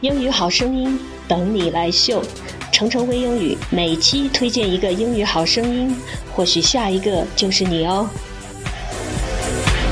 [0.00, 2.22] 英语好声音等你来秀，
[2.70, 5.92] 程程微英语每期推荐一个英语好声音，
[6.32, 8.08] 或许下一个就是你哦。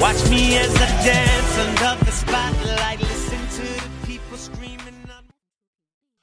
[0.00, 4.94] Watch me as I dance under the spotlight, listen to the people screaming.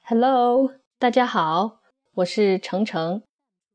[0.06, 1.80] Hello，大家好，
[2.14, 3.20] 我是程程，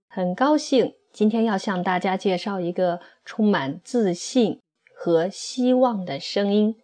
[0.08, 4.60] 很高兴今天要向大家介绍一个充满自信
[4.92, 6.78] 和希望的声音。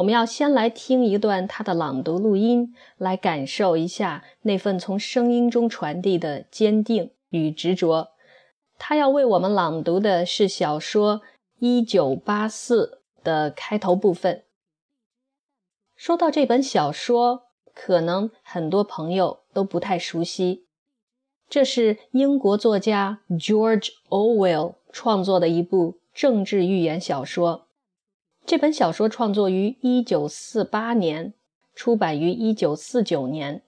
[0.00, 8.08] 我们要先来听一段他的朗读录音，来感受一下那份从声音中传递的坚定与执着。
[8.78, 11.18] 他要为我们朗读的是小说
[11.58, 14.44] 《一九八四》的开头部分。
[15.94, 17.42] 说到这本小说，
[17.74, 20.64] 可能很多朋友都不太熟悉。
[21.50, 27.66] 这是英国作家 George Orwell 创作的一部政治寓言小说。
[28.50, 31.34] 这本小说创作于1948年，
[31.72, 33.62] 出版于1949年。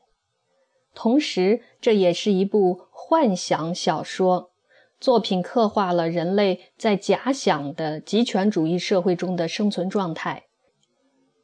[0.93, 4.51] 同时，这也是一部幻想小说
[4.99, 10.47] 作品，刻画了人类在假想的极权主义社会中的生存状态，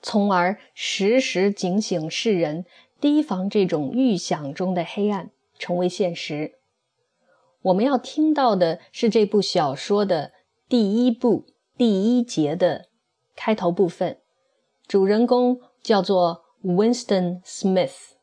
[0.02, 2.64] 从而时时警醒世人，
[3.00, 6.54] 提防这种预想中的黑暗成为现实。
[7.62, 10.32] 我们要听到的是这部小说的
[10.68, 12.87] 第一部第一节的。
[13.38, 14.18] 开头部分，
[14.88, 18.16] 主人公叫做 Winston Smith。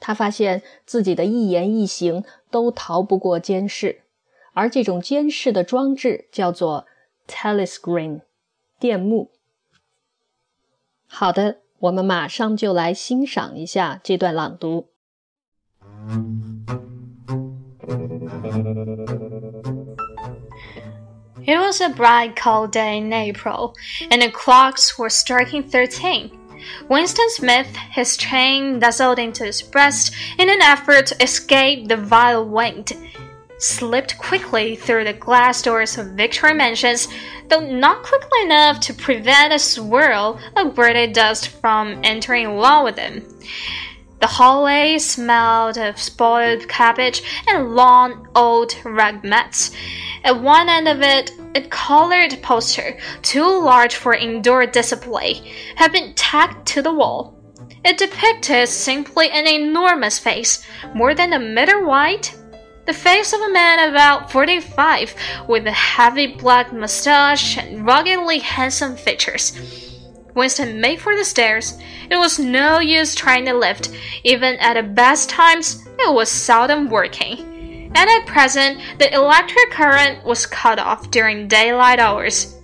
[0.00, 4.04] 他发现自己的一言一行都逃不过监视，
[4.54, 6.86] 而这种监视的装置叫做
[7.28, 8.22] telescreen
[8.78, 9.30] 电幕。
[11.06, 14.88] 好的，我们马上就来欣赏一下这段朗读。
[21.46, 23.76] It was a bright, cold day in April,
[24.10, 26.30] and the clocks were striking thirteen.
[26.88, 32.48] Winston Smith, his chain nuzzled into his breast in an effort to escape the vile
[32.48, 32.94] wind,
[33.58, 37.08] slipped quickly through the glass doors of Victory Mansions,
[37.48, 42.98] though not quickly enough to prevent a swirl of gritty dust from entering along with
[42.98, 43.22] him.
[44.24, 49.70] The hallway smelled of spoiled cabbage and long old rug mats.
[50.24, 56.14] At one end of it, a colored poster, too large for indoor display, had been
[56.14, 57.36] tacked to the wall.
[57.84, 62.26] It depicted simply an enormous face, more than a meter wide.
[62.86, 65.14] The face of a man about 45,
[65.48, 69.52] with a heavy black mustache and ruggedly handsome features.
[70.34, 71.78] Winston made for the stairs.
[72.10, 73.90] It was no use trying to lift.
[74.24, 77.54] Even at the best times, it was seldom working
[77.94, 82.60] and at present the electric current was cut off during daylight hours.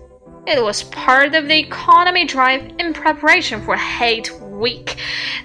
[0.47, 4.97] It was part of the economy drive in preparation for Hate Week.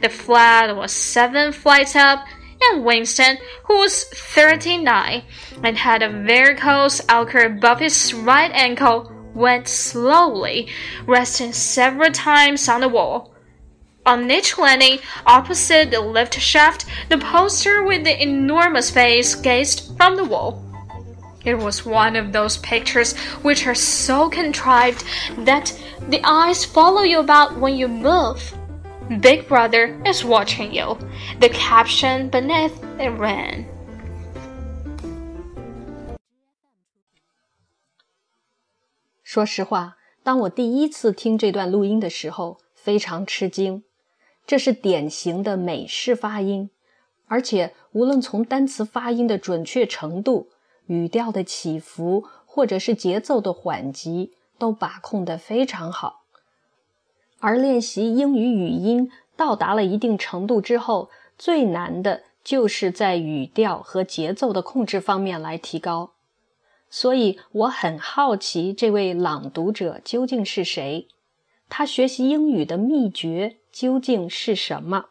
[0.01, 2.25] The flat was seven flights up,
[2.61, 5.23] and Winston, who was 39
[5.63, 10.67] and had a varicose ulcer above his right ankle, went slowly,
[11.05, 13.33] resting several times on the wall.
[14.05, 20.15] On each landing, opposite the lift shaft, the poster with the enormous face gazed from
[20.15, 20.63] the wall.
[21.43, 25.03] It was one of those pictures which are so contrived
[25.39, 25.71] that
[26.09, 28.53] the eyes follow you about when you move.
[29.19, 30.97] Big Brother is watching you.
[31.39, 33.67] The caption beneath it ran.
[39.35, 43.83] 说实话，当我第一次听这段录音的时候，非常吃惊。
[44.47, 46.69] 这是典型的美式发音，
[47.27, 50.47] 而且无论从单词发音的准确程度、
[50.85, 56.23] 语调的起伏，或者是节奏的缓急，都把控得非常好。
[57.41, 66.11] 而练习英语语音到达了一定程度之后，最难的就是在语调和节奏的控制方面来提高。
[66.89, 71.07] 所以我很好奇，这位朗读者究竟是谁？
[71.67, 73.57] 他学习英语的秘诀？
[73.71, 75.05] 究竟是什么？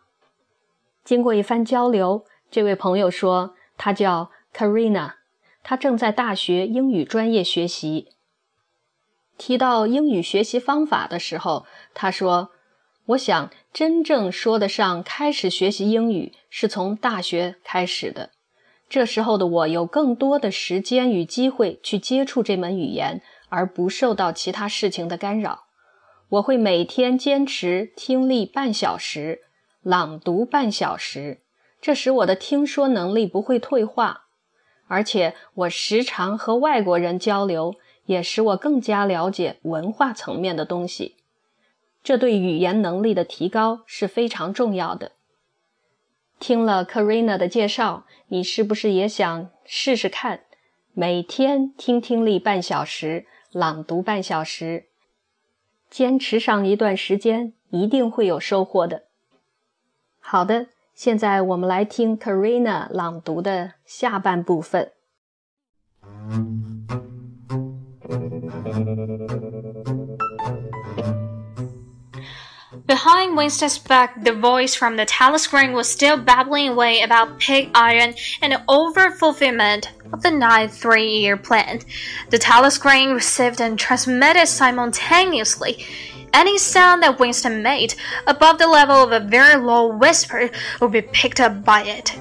[1.04, 5.16] 经过一番交流，这位朋友说，他叫 Karina，
[5.62, 8.08] 他正在大学英语专业学习。
[9.37, 12.52] 提到英语学习方法的时候，他说
[13.06, 18.31] ：“我想真正说得上开始学习英语，是从大学开始的。
[18.94, 25.64] 这时候的我有更多的时间与机会去接触这门语言，而不受到其他事情的干扰。”
[26.31, 29.41] 我会每天坚持听力半小时，
[29.82, 31.41] 朗读半小时，
[31.81, 34.26] 这使我的听说能力不会退化。
[34.87, 37.75] 而且我时常和外国人交流，
[38.06, 41.17] 也使我更加了解文化层面的东西。
[42.05, 45.11] 这对语言能力的提高是非常重要的。
[46.38, 50.40] 听了 Karina 的介绍，你是不是也想试试看？
[50.92, 54.86] 每天听听力半小时，朗读半小时，
[55.88, 59.04] 坚持上一段时间，一定会有收获的。
[60.20, 64.92] 好的，现在我们来听 Karina 朗读的下半部分。
[72.86, 78.52] Behind Winston's back, the voice from the telescreen was still babbling away about pig iron and
[78.52, 81.81] the overfulfillment of the ninth three-year plan.
[82.28, 85.86] The telescreen received and transmitted simultaneously.
[86.34, 87.94] Any sound that Winston made
[88.26, 90.50] above the level of a very low whisper
[90.82, 92.14] would be picked up by it.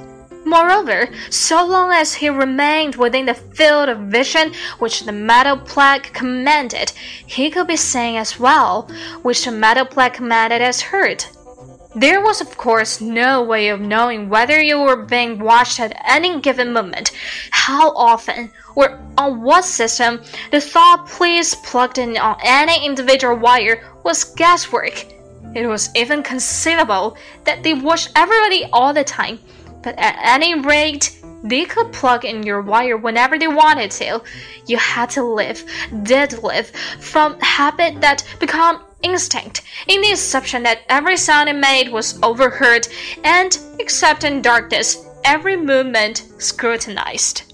[0.54, 6.14] Moreover, so long as he remained within the field of vision which the metal plaque
[6.14, 6.92] commanded,
[7.26, 8.88] he could be seen as well,
[9.24, 11.26] which the metal plaque commanded as heard.
[11.96, 16.40] There was, of course, no way of knowing whether you were being watched at any
[16.40, 17.10] given moment,
[17.50, 20.22] how often, or on what system
[20.52, 25.04] the thought please plugged in on any individual wire was guesswork.
[25.56, 29.40] It was even conceivable that they watched everybody all the time
[29.84, 34.22] but at any rate, they could plug in your wire whenever they wanted to.
[34.66, 35.64] You had to live,
[36.04, 36.70] did live,
[37.00, 42.88] from habit that become instinct, in the assumption that every sound it made was overheard,
[43.24, 47.53] and, except in darkness, every movement scrutinized.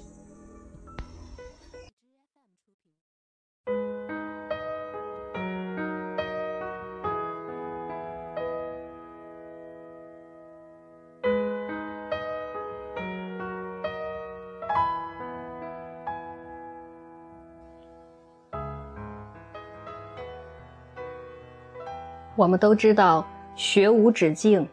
[22.39, 24.65] 我们都知道，学无止境。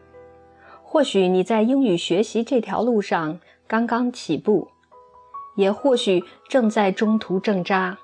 [0.84, 4.68] 或许你在英语学习这条路上刚刚起步，
[5.56, 7.98] 也或许正在中途挣扎。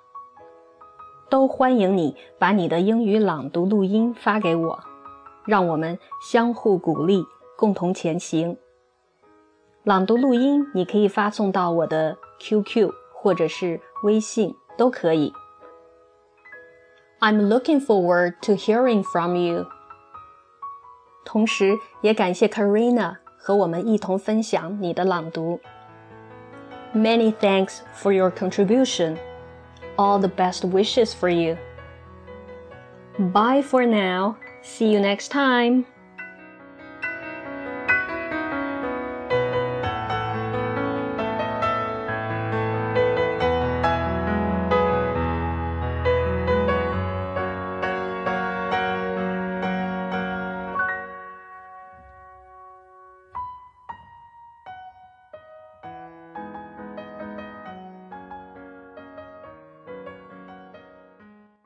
[1.31, 4.81] 都欢迎你把你的英语朗读录音发给我，
[5.47, 5.97] 让我们
[6.29, 7.25] 相互鼓励，
[7.56, 8.56] 共同前行。
[9.85, 15.32] 朗读录音你可以发送到我的 QQ 或者是微信，都可以。
[17.21, 19.65] I'm looking forward to hearing from you.
[21.25, 25.59] 同时，也感谢 Karina 和我们一同分享你的朗读。
[26.94, 29.18] Many thanks for your contribution.
[29.98, 31.57] All the best wishes for you.
[33.18, 34.36] Bye for now.
[34.63, 35.86] See you next time.